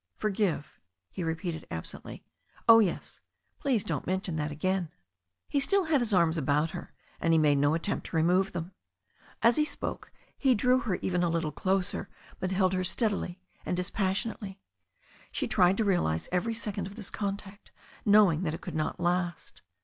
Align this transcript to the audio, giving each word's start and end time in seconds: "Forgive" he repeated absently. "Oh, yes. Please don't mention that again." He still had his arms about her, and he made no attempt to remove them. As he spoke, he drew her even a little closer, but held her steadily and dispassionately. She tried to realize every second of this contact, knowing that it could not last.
"Forgive" 0.15 0.79
he 1.11 1.23
repeated 1.23 1.67
absently. 1.69 2.25
"Oh, 2.67 2.79
yes. 2.79 3.19
Please 3.59 3.83
don't 3.83 4.07
mention 4.07 4.35
that 4.35 4.49
again." 4.51 4.89
He 5.47 5.59
still 5.59 5.83
had 5.83 6.01
his 6.01 6.11
arms 6.11 6.39
about 6.39 6.71
her, 6.71 6.91
and 7.19 7.33
he 7.33 7.37
made 7.37 7.59
no 7.59 7.75
attempt 7.75 8.07
to 8.07 8.15
remove 8.15 8.51
them. 8.51 8.71
As 9.43 9.57
he 9.57 9.63
spoke, 9.63 10.11
he 10.35 10.55
drew 10.55 10.79
her 10.79 10.95
even 11.03 11.21
a 11.21 11.29
little 11.29 11.51
closer, 11.51 12.09
but 12.39 12.51
held 12.51 12.73
her 12.73 12.83
steadily 12.83 13.41
and 13.63 13.77
dispassionately. 13.77 14.59
She 15.31 15.47
tried 15.47 15.77
to 15.77 15.85
realize 15.85 16.27
every 16.31 16.55
second 16.55 16.87
of 16.87 16.95
this 16.95 17.11
contact, 17.11 17.71
knowing 18.03 18.41
that 18.41 18.55
it 18.55 18.61
could 18.61 18.73
not 18.73 18.99
last. 18.99 19.61